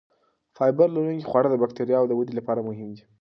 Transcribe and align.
فایبر 0.57 0.87
لرونکي 0.93 1.25
خواړه 1.29 1.49
د 1.51 1.55
بکتریاوو 1.63 2.17
ودې 2.17 2.33
لپاره 2.39 2.65
مهم 2.69 2.89
دي. 2.95 3.03